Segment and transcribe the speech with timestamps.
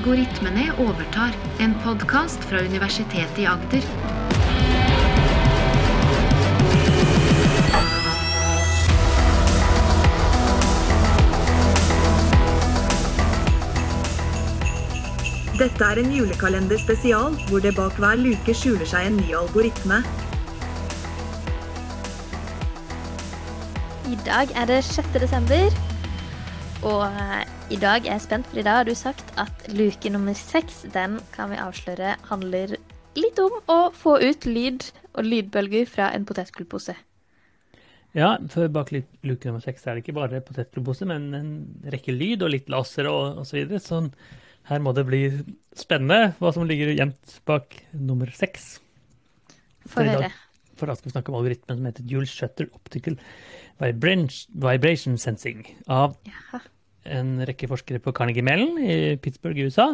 [0.00, 3.84] Algoritmene overtar, en podkast fra Universitetet i Agder.
[15.58, 20.00] Dette er en julekalender spesial, hvor det bak hver luke skjuler seg en ny algoritme.
[24.08, 25.12] I dag er det 6.
[25.20, 25.80] desember,
[26.88, 30.10] og eh, i dag er jeg spent, for i dag har du sagt at luke
[30.10, 32.74] nummer seks, den kan vi avsløre handler
[33.14, 36.96] litt om å få ut lyd og lydbølger fra en potetgullpose.
[38.18, 41.52] Ja, for bak luke nummer seks er det ikke bare potetgullpose, men en
[41.94, 43.52] rekke lyd og litt laser og osv.
[43.52, 43.82] Så videre.
[43.84, 44.10] sånn,
[44.66, 45.22] her må det bli
[45.78, 48.80] spennende hva som ligger gjemt bak nummer seks.
[49.86, 50.32] Få høre.
[50.74, 53.20] For da skal vi snakke om algoritmen som heter Dual Shutter Optical
[53.78, 56.64] Vibration, Sensing av Jaha.
[57.12, 59.90] En rekke forskere på Carnegie Mellon i Pittsburgh i USA.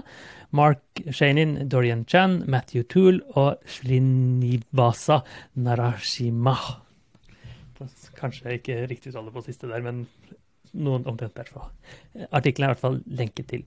[0.57, 5.23] Mark Shanin, Dorian Chan, Matthew Toole og Srinivasa
[5.61, 6.57] Narashima.
[8.17, 10.05] Kanskje ikke riktig uttale på siste der, men
[10.77, 11.71] noen omtrent derfor.
[12.31, 13.67] Artikkelen er i hvert fall lenket til.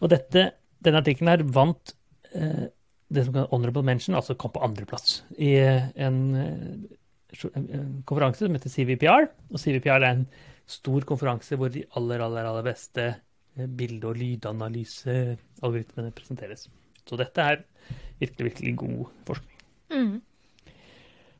[0.00, 0.50] Og dette,
[0.84, 1.94] denne artikkelen her vant
[2.34, 2.68] eh,
[3.10, 6.20] det som kalles honorable mention, altså kom på andreplass i eh, en,
[7.50, 9.28] en konferanse som heter CVPR.
[9.50, 10.24] Og CVPR er en
[10.70, 16.68] stor konferanse hvor de aller, aller, aller beste eh, bilde- og lydanalysealgoritmene presenteres.
[17.08, 17.62] Så dette er
[18.20, 19.62] virkelig, virkelig god forskning.
[19.90, 20.16] Mm.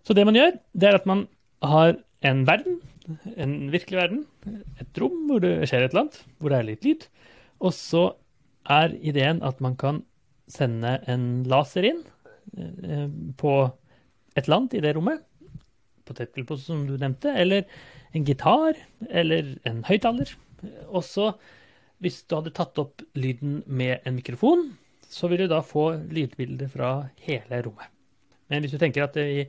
[0.02, 1.26] Så det man gjør, det er at man
[1.62, 2.80] har en verden,
[3.36, 4.24] en virkelig verden,
[4.80, 7.06] et rom hvor det skjer et eller annet, hvor det er litt lyd.
[7.60, 8.04] Og så
[8.70, 10.02] er ideen at man kan
[10.50, 12.02] sende en laser inn
[12.56, 13.06] eh,
[13.38, 13.54] på
[14.34, 15.22] et eller annet i det rommet,
[16.10, 17.64] potetgullpose som du nevnte, eller
[18.16, 18.78] en gitar,
[19.08, 20.34] eller en høyttaler.
[20.90, 21.30] Og så,
[22.02, 24.72] hvis du hadde tatt opp lyden med en mikrofon,
[25.10, 26.92] så vil du da få lydbilde fra
[27.24, 27.90] hele rommet.
[28.50, 29.44] Men hvis du tenker at vi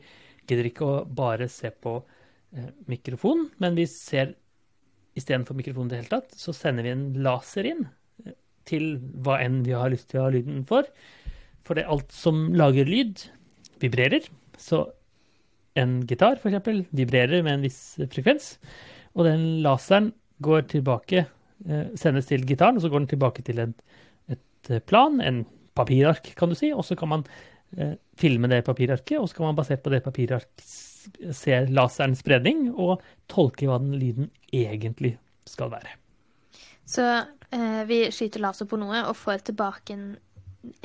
[0.50, 4.36] gidder ikke å bare se på eh, mikrofon, men vi ser
[5.18, 7.84] istedenfor mikrofon i det hele tatt, så sender vi en laser inn
[8.26, 8.36] eh,
[8.70, 8.96] til
[9.26, 10.88] hva enn vi har lyst til å ha lyden for.
[11.66, 13.26] For det er alt som lager lyd,
[13.82, 14.26] vibrerer.
[14.58, 14.86] Så
[15.80, 18.56] en gitar, eksempel, vibrerer med en viss frekvens.
[19.16, 20.12] Og den laseren
[20.44, 21.26] går tilbake,
[21.68, 23.76] eh, sendes til gitaren, og så går den tilbake til et,
[24.32, 25.44] et eh, plan, en
[25.78, 26.72] papirark, kan du si.
[26.74, 27.26] Og så kan man
[27.78, 30.66] eh, filme det papirarket, og så kan man basert på det papirarket
[31.34, 33.02] se laserens spredning og
[33.32, 35.16] tolke hva den lyden egentlig
[35.50, 35.96] skal være.
[36.86, 37.06] Så
[37.54, 40.06] eh, vi skyter laser på noe og får tilbake en,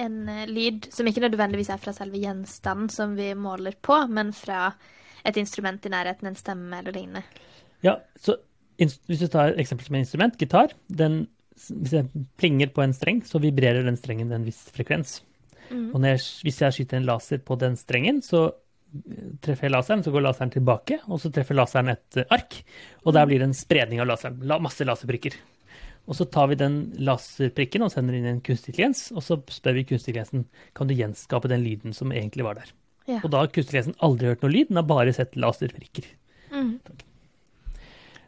[0.01, 4.33] en eh, lyd som ikke nødvendigvis er fra selve gjenstanden som vi måler på, men
[4.37, 4.71] fra
[5.27, 7.25] et instrument i nærheten, en stemme eller lignende.
[7.85, 8.39] Ja, så
[8.77, 11.25] hvis du tar et eksempel som en instrument, gitar, den,
[11.57, 15.21] hvis jeg plinger på en streng, så vibrerer den strengen en viss frekvens.
[15.73, 19.75] Og når jeg, hvis jeg skyter en laser på den strengen, så eh, treffer jeg
[19.75, 22.61] laseren, så går laseren tilbake, og så treffer laseren et eh, ark,
[23.05, 25.35] og der blir det en spredning av laseren, la, masse laserprikker.
[26.07, 29.81] Og så tar vi den laserprikken og sender inn en kunstig intelligens, og så spør
[29.81, 30.47] vi kunstig intelligensen
[30.79, 32.71] kan du gjenskape den lyden som egentlig var der.
[33.07, 33.19] Ja.
[33.23, 36.07] Og da har kunstig intelligensen aldri hørt noe lyd, den har bare sett laserprikker.
[36.55, 36.77] Mm.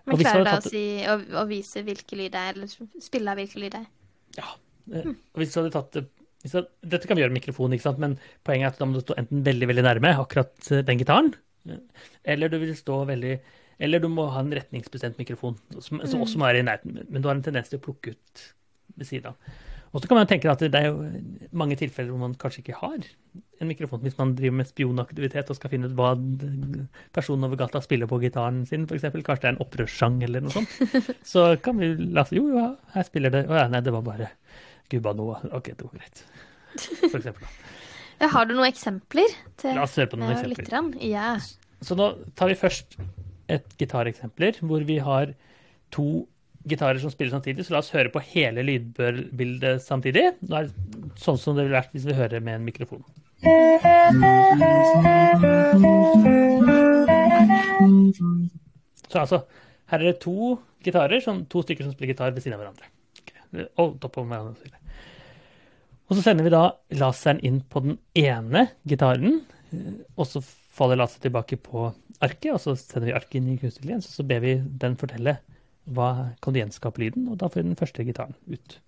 [0.08, 3.32] Men klarer da da å, si, å, å vise hvilke lyd det er, eller spille
[3.32, 3.90] av hvilke lyd det er?
[4.38, 4.54] Ja.
[4.88, 5.14] Mm.
[5.14, 7.98] Og hvis du hadde tatt hadde- Dette kan vi gjøre med mikrofon, ikke sant?
[8.02, 11.00] men poenget er at da må du stå enten veldig veldig nærme akkurat eh, den
[11.00, 11.34] gitaren,
[11.68, 11.82] eh,
[12.24, 13.34] eller du vil stå veldig
[13.78, 17.22] Eller du må ha en retningsbestemt mikrofon, som, som også må være i nærheten, men
[17.22, 18.46] du har en tendens til å plukke ut
[18.98, 19.58] ved siden av.
[19.88, 21.04] Og så kan man tenke at det er jo
[21.56, 25.56] mange tilfeller hvor man kanskje ikke har en mikrofon, hvis man driver med spionaktivitet og
[25.56, 26.10] skal finne ut hva
[27.16, 29.06] personen over gata spiller på gitaren sin, f.eks.
[29.14, 30.74] Kanskje det er en opprørssang eller noe sånt.
[31.32, 34.04] Så kan vi la oss Jo, ja, her spiller det Å ja, nei, det var
[34.06, 34.28] bare
[34.92, 35.46] Gubba Noah.
[35.56, 36.22] Ok, det var greit.
[37.08, 37.48] For eksempel.
[38.20, 38.30] da.
[38.34, 39.34] Har du noen eksempler?
[39.60, 40.64] Til La oss høre på noen eksempler.
[40.66, 40.92] lytteren?
[41.06, 41.32] Ja.
[41.84, 42.98] Så nå tar vi først
[43.48, 45.32] et gitareksempler hvor vi har
[45.94, 46.26] to
[46.68, 50.24] gitarer som spiller samtidig, så la oss høre på hele lydbildet samtidig.
[50.44, 53.04] Nå er det sånn som det ville vært hvis vi hører med en mikrofon.
[59.08, 59.42] Så altså,
[59.88, 62.90] her er det to gitarer, sånn, to stykker som spiller gitar ved siden av hverandre.
[63.80, 64.74] Og hverandre.
[66.08, 66.64] og så sender vi da
[67.00, 69.40] laseren inn på den ene gitaren,
[70.16, 70.42] og så
[70.78, 71.88] faller Lasse tilbake på
[72.24, 74.96] arket, og så sender vi arket inn i kunstig intelligens, og så ber vi den
[75.00, 75.38] fortelle
[75.88, 76.08] hva
[76.44, 78.78] kan du gjenskape lyden, og da får vi den første gitaren ut.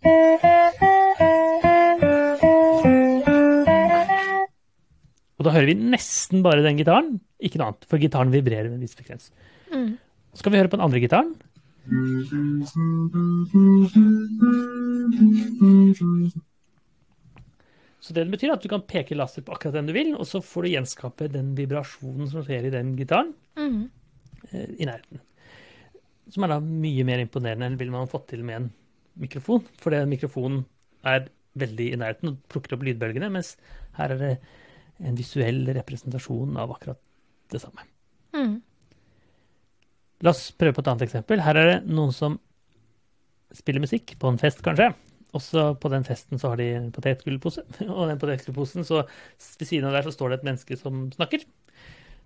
[5.40, 8.76] Og da hører vi nesten bare den gitaren, ikke noe annet, for gitaren vibrerer med
[8.76, 9.30] en viss frekvens.
[10.34, 11.32] Så skal vi høre på den andre gitaren.
[18.00, 20.40] Så det betyr at du kan peke laser på akkurat den du vil, og så
[20.44, 23.82] får du gjenskape den vibrasjonen som skjer i den gitaren mm.
[24.80, 25.20] i nærheten.
[26.32, 28.70] Som er da mye mer imponerende enn ville man fått til med en
[29.20, 29.66] mikrofon.
[29.82, 30.64] For den mikrofonen
[31.04, 31.28] er
[31.60, 33.56] veldig i nærheten og plukker opp lydbølgene, mens
[33.98, 34.32] her er det
[35.04, 37.00] en visuell representasjon av akkurat
[37.52, 37.84] det samme.
[38.36, 38.60] Mm.
[40.24, 41.42] La oss prøve på et annet eksempel.
[41.44, 42.38] Her er det noen som
[43.56, 44.92] spiller musikk på en fest, kanskje.
[45.36, 49.04] Også på den festen så har de en potetgullpose, og den potetgullposen, så
[49.60, 51.44] ved siden av der så står det et menneske som snakker.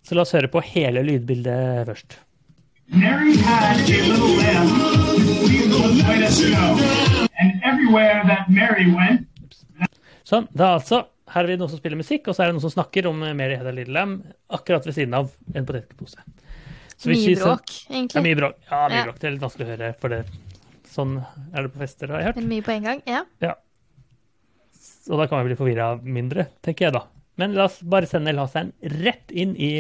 [0.05, 2.19] Så la oss høre på hele lydbildet først.
[2.93, 4.75] Mary had a little lamb
[6.05, 6.43] white as
[7.41, 9.29] and everywhere that Mary went,
[10.25, 11.03] Sånn, da altså,
[11.33, 13.19] her er det noen som spiller musikk, og så er det noen som snakker om
[13.37, 14.23] Mary Had a Little Lamb,
[14.57, 16.23] akkurat ved siden av en potetgullpose.
[17.05, 18.17] Vi Mye bråk, egentlig.
[18.17, 18.57] Ja, mye bråk.
[18.71, 19.05] Ja, mye Ja.
[19.11, 19.19] bråk.
[19.21, 20.23] Det er litt vanskelig å høre, for det,
[20.91, 21.19] sånn
[21.53, 22.41] er det på fester, har jeg hørt.
[22.41, 23.03] Men mye på en gang.
[23.11, 23.25] Ja.
[25.11, 27.03] Og da kan man bli forvirra mindre, tenker jeg da.
[27.41, 28.71] Men la oss bare sende laseren
[29.03, 29.73] rett inn i,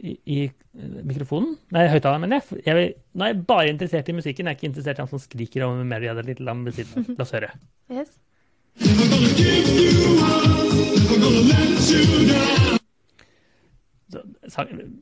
[0.00, 1.58] i, i eh, mikrofonen.
[1.76, 2.44] Nei, høyttaleren, mener jeg.
[2.66, 4.46] jeg vil, nå er jeg bare interessert i musikken.
[4.48, 6.92] Jeg er ikke interessert i han som skriker om Mary hadde litt lam ved siden
[6.98, 7.02] av.
[7.18, 7.50] La oss høre.
[7.92, 8.10] Yes.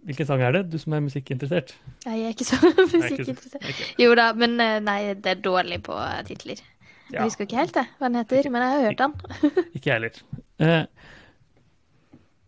[0.06, 0.62] Hvilken sang er det?
[0.72, 1.74] Du som er musikkinteressert?
[2.06, 3.64] Jeg er ikke så Nei, ikke- musikkinteressert.
[3.72, 3.80] ok.
[4.02, 6.62] Jo da, men eh, nei, det er dårlig på eh, titler.
[7.12, 9.42] Ja, Jeg husker ikke helt det, hva den heter, men jeg har hørt den.
[9.76, 10.22] ikke jeg heller.
[10.64, 10.86] Eh,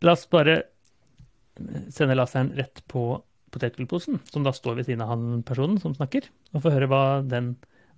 [0.04, 0.58] la oss bare
[1.94, 3.02] sende laseren rett på
[3.54, 6.26] potetgullposen, som da står ved siden av han personen som snakker,
[6.56, 7.52] og få høre hva den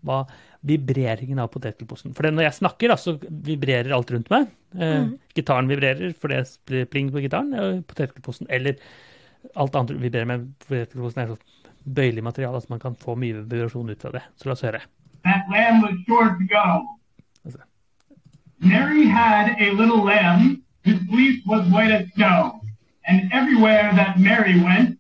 [0.06, 0.23] hva
[0.67, 2.14] vibreringen av potetgullposen.
[2.17, 4.49] For når jeg snakker, da, så vibrerer alt rundt meg.
[4.79, 5.19] Eh, Mhm.
[5.37, 7.82] Gitaren vibrerer, for det blir pling på gitaren.
[7.87, 8.76] Potetgullposen, eller
[9.55, 11.38] alt annet vibrerer med potetgullposen, er så
[11.87, 14.23] bøyelig materiale at man kan få mye vibrasjon ut av det.
[14.37, 14.81] Så la oss høre.
[15.25, 16.87] that lamb was sure to go.
[17.44, 17.59] Altså.
[18.61, 22.61] Mary had a little lamb whose fleece was white as snow,
[23.09, 24.99] and everywhere that Mary went,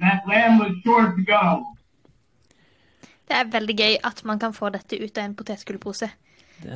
[0.00, 1.64] that lamb was sure to go.
[3.28, 6.08] Det er veldig gøy at man kan få dette ut av en potetgullpose.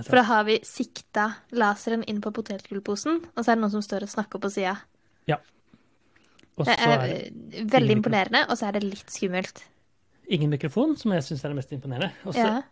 [0.06, 1.24] For da har vi sikta
[1.58, 4.76] laseren inn på potetgullposen, og så er det noen som står og snakker på sida.
[5.26, 5.40] Ja.
[6.62, 9.64] Det er er det veldig imponerende, og så er det litt skummelt.
[10.32, 12.12] ingen mikrofon, som jeg syns er det mest imponerende.
[12.24, 12.62] Også, Ja.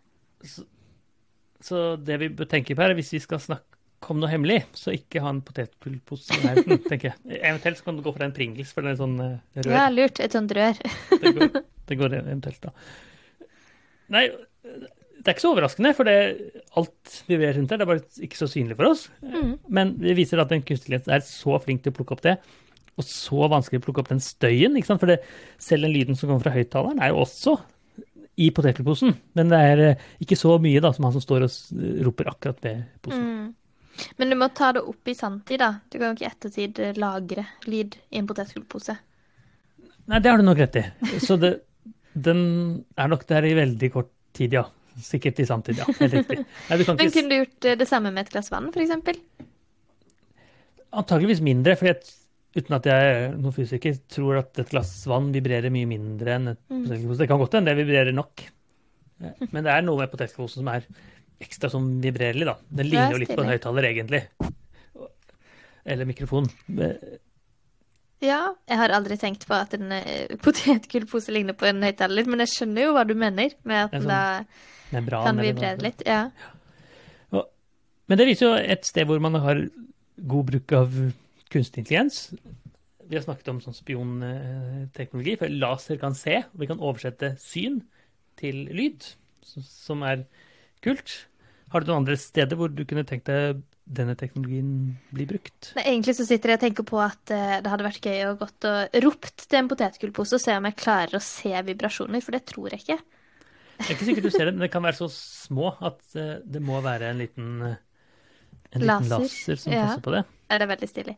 [1.61, 4.63] Så det vi bør tenke på her, er hvis vi skal snakke om noe hemmelig,
[4.73, 7.37] så ikke ha en potetgullpose i nærheten, tenker jeg.
[7.41, 9.75] Eventuelt så kan du gå for en Pringles, for det er sånn eh, rør.
[9.75, 10.19] ja, lurt.
[10.25, 10.79] Et sånt rør.
[11.11, 11.61] Det, går,
[11.91, 12.73] det går eventuelt, da.
[14.11, 14.25] Nei,
[15.21, 16.15] det er ikke så overraskende, for det,
[16.79, 19.05] alt vi vet rundt her, det er bare ikke så synlig for oss.
[19.21, 19.53] Mm.
[19.69, 22.39] Men det viser at en kunstig er så flink til å plukke opp det,
[22.99, 24.75] og så vanskelig å plukke opp den støyen.
[24.77, 25.03] ikke sant?
[25.03, 25.21] For det,
[25.61, 27.55] selv den lyden som kommer fra høyttaleren, er jo også
[28.41, 29.13] i potetgullposen.
[29.37, 32.61] Men det er eh, ikke så mye da, som han som står og roper akkurat
[32.65, 33.25] ved posen.
[33.27, 34.07] Mm.
[34.17, 35.73] Men du må ta det opp i sanntid, da.
[35.91, 38.97] Du kan jo ikke i ettertid eh, lagre lyd i en potetgullpose.
[40.11, 40.85] Nei, det har du nok rett i.
[41.21, 41.53] Så det,
[42.13, 42.41] den
[42.99, 44.65] er nok der i veldig kort tid, ja.
[45.01, 45.85] Sikkert i samtid, ja.
[46.01, 46.41] Helt riktig.
[46.69, 48.83] Nei, du kan Men kunne du gjort eh, det samme med et glass vann, for
[48.83, 49.19] eksempel?
[50.91, 51.91] antageligvis mindre, for
[52.57, 56.51] uten at jeg er noen fysiker, tror at et glass vann vibrerer mye mindre enn
[56.53, 57.15] et Mm.
[57.17, 58.43] Det kan godt hende det vibrerer nok.
[59.51, 60.85] Men det er noe med potetgullkosen som er
[61.41, 62.55] ekstra som vibrerlig, da.
[62.69, 64.23] Den Det er ligner jo litt på en høyttaler, egentlig.
[65.85, 66.47] Eller mikrofon.
[68.21, 72.43] Ja, jeg har aldri tenkt på at en eh, potetgullpose ligner på en høyttaler, men
[72.43, 74.21] jeg skjønner jo hva du mener med at Det den da
[74.93, 75.25] Membran.
[75.25, 76.03] kan vibrere litt.
[76.05, 76.27] Ja.
[77.31, 79.61] Men det viser jo et sted hvor man har
[80.27, 80.91] god bruk av
[81.53, 82.33] kunstig intelligens.
[83.07, 87.81] Vi har snakket om sånn spionteknologi, for laser kan se, og vi kan oversette syn
[88.39, 89.07] til lyd,
[89.47, 90.25] som er
[90.83, 91.21] kult.
[91.71, 95.71] Har du noen andre steder hvor du kunne tenkt deg denne teknologien blir brukt?
[95.77, 98.35] Nei, egentlig så sitter jeg og tenker på at uh, det hadde vært gøy å
[98.39, 102.37] gått og ropt til en potetgullpose og se om jeg klarer å se vibrasjoner, for
[102.37, 102.99] det tror jeg ikke.
[103.81, 106.37] Det er ikke sikkert du ser det, men det kan være så små at uh,
[106.45, 107.79] det må være en liten, eh,
[108.75, 109.25] en liten Laser.
[109.25, 109.87] laser som Ja.
[109.89, 110.23] passer på det.
[110.51, 111.17] Er det er veldig stilig.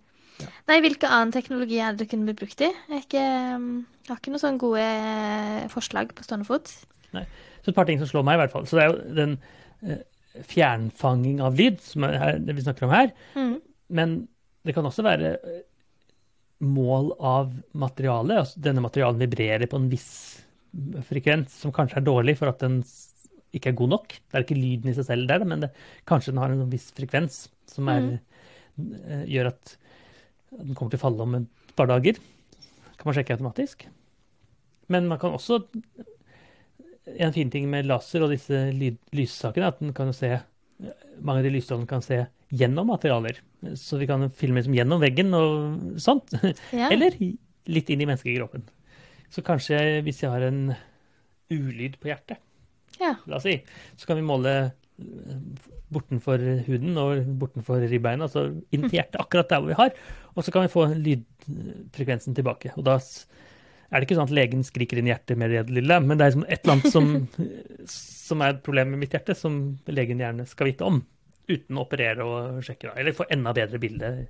[0.68, 2.72] Nei, hvilken annen teknologi er det det kunne blitt brukt i?
[2.90, 3.22] Jeg, ikke,
[3.60, 4.88] mm, jeg har ikke noen sånne gode
[5.74, 6.72] forslag på stående fot.
[7.14, 7.26] Nei.
[7.62, 8.66] Så et par ting som slår meg, i hvert fall.
[8.68, 9.36] Så det er jo den
[9.86, 10.02] eh,
[10.42, 13.14] fjernfanging av lyd, som er det vi snakker om her.
[13.38, 13.56] Mm.
[13.94, 14.16] Men
[14.66, 15.62] det kan også være eh,
[16.64, 18.40] mål av materiale.
[18.42, 20.12] Altså, denne materialen vibrerer på en viss
[21.06, 22.80] frekvens som kanskje er dårlig for at den
[23.54, 24.16] ikke er god nok.
[24.18, 25.70] Det er ikke lyden i seg selv der, men det,
[26.10, 28.08] kanskje den har en sånn viss frekvens som er,
[28.80, 29.26] mm.
[29.30, 29.76] gjør at
[30.54, 32.18] den kommer til å falle om et par dager.
[32.98, 33.86] Kan man sjekke automatisk.
[34.94, 35.62] Men man kan også
[37.20, 38.60] En fin ting med laser og disse
[39.14, 40.30] lyssakene er at den kan se
[41.24, 42.22] mange av de lysstrålene kan se
[42.54, 43.40] gjennom materialer.
[43.80, 46.32] Så vi kan filme liksom gjennom veggen og sånt.
[46.76, 46.90] Ja.
[46.94, 47.16] Eller
[47.68, 48.64] litt inn i menneskekroppen.
[49.34, 50.74] Så kanskje hvis jeg har en
[51.54, 52.40] ulyd på hjertet,
[53.02, 53.16] Ja.
[53.28, 53.56] la oss si,
[53.98, 55.38] så kan vi måle eh,
[55.94, 59.96] bortenfor huden og bortenfor ribbeina, altså inn til hjertet, akkurat der hvor vi har.
[60.36, 62.72] Og så kan vi få lydfrekvensen tilbake.
[62.78, 62.98] Og da
[63.94, 66.32] er det ikke sånn at legen skriker inn hjertet med det Lille, men det er
[66.34, 67.28] liksom et eller annet som,
[68.28, 71.04] som er et problem med mitt hjerte, som legen gjerne skal vite om.
[71.44, 72.94] Uten å operere og sjekke.
[72.96, 74.28] Eller få enda bedre bilde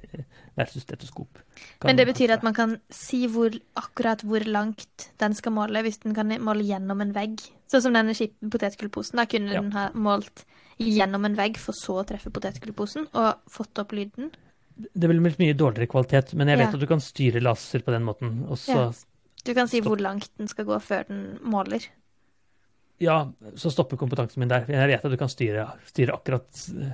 [0.57, 1.37] versus stetoskop.
[1.79, 5.83] Kan- Men det betyr at man kan si hvor, akkurat hvor langt den skal måle,
[5.85, 7.37] hvis den kan måle gjennom en vegg.
[7.69, 8.15] Sånn som denne
[8.49, 9.15] potetgullposen.
[9.21, 9.61] Da kunne Ja.
[9.61, 10.43] den ha målt
[10.79, 14.31] gjennom en vegg, for så å treffe potetgullposen, og fått opp lyden.
[14.75, 16.73] Det vil blitt mye dårligere kvalitet, men jeg vet Ja.
[16.73, 18.49] at du kan styre laser på den måten.
[18.49, 18.91] Og så, Ja.
[19.43, 19.89] Du kan si Stopp.
[19.91, 21.83] hvor langt den skal gå før den måler.
[23.03, 23.17] ja,
[23.59, 24.63] så stopper kompetansen min der.
[24.69, 26.47] Jeg vet at du kan styre, styre akkurat
[26.79, 26.93] eh,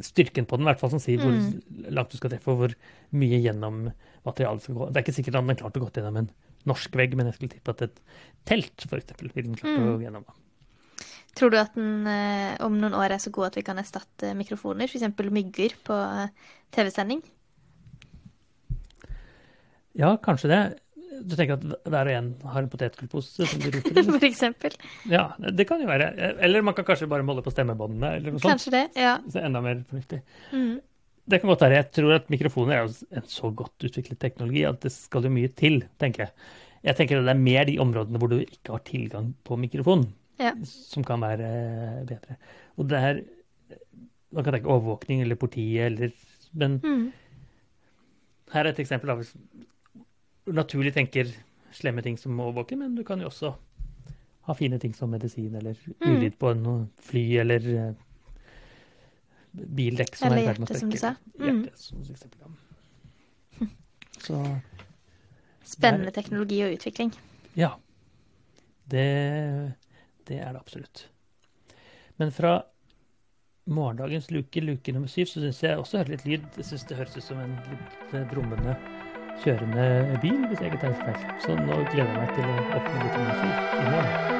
[0.00, 1.90] styrken på den, i hvert fall som sier hvor Mm.
[1.92, 2.74] langt du skal treffe, og hvor
[3.12, 3.90] mye gjennom
[4.24, 4.86] materialet skal gå.
[4.88, 6.30] Det er ikke sikkert at den klarte å gå gjennom en
[6.66, 8.00] norsk vegg, men jeg skulle tippe at et
[8.46, 9.98] telt, eksempel, vil den klart å Mm.
[9.98, 10.24] gå gjennom.
[11.34, 14.34] Tror du at den eh, om noen år er så god at vi kan erstatte
[14.34, 15.12] mikrofoner, f.eks.
[15.30, 15.92] mygger på
[16.24, 16.28] eh,
[16.72, 17.22] TV-sending?
[19.98, 20.62] Ja, kanskje det.
[21.20, 24.04] Du tenker at hver og en har en potetgullpose som de roter i?
[24.16, 24.76] For eksempel.
[25.10, 26.10] Ja, det kan jo være.
[26.40, 28.54] Eller man kan kanskje bare måle på stemmebåndene, eller noe sånt.
[28.54, 28.84] Kanskje det.
[29.00, 29.18] Ja.
[29.28, 30.22] Så enda mer fornuftig.
[30.54, 30.78] Mm.
[31.30, 31.76] Det kan godt være.
[31.82, 35.50] Jeg tror at mikrofoner er en så godt utviklet teknologi at det skal jo mye
[35.54, 36.32] til, tenker jeg.
[36.88, 40.06] Jeg tenker at det er mer de områdene hvor du ikke har tilgang på mikrofon,
[40.40, 40.54] Ja.
[40.64, 42.38] som kan være eh, bedre.
[42.80, 43.20] Og det er
[44.32, 46.12] Man kan tenke overvåkning eller politiet eller
[46.54, 47.12] Men Mm.
[48.52, 49.20] her er et eksempel av
[50.46, 51.28] naturlig tenker
[51.72, 53.54] slemme ting som overvåking, men du kan jo også
[54.48, 56.16] ha fine ting som medisin eller Mm.
[56.16, 57.92] ulyd på en fly eller uh,
[59.52, 61.14] bildekk som Eller er i ferd med å hjerte, som du sa.
[63.60, 63.68] Mm.
[64.26, 64.60] Så
[65.70, 67.12] Spennende teknologi og utvikling.
[67.54, 67.76] ja.
[68.90, 69.72] Det,
[70.26, 71.04] det er det absolutt.
[72.18, 72.56] Men fra
[73.70, 76.48] morgendagens luke, luke nummer syv, så syns jeg også hører litt lyd.
[76.58, 78.74] Jeg syns det høres ut som en litt eh, brummende,
[79.44, 81.24] kjørende bil, hvis jeg ikke tar feil.
[81.40, 83.42] Så nå gleder jeg meg til å åpne litt mer
[83.80, 84.39] i morgen.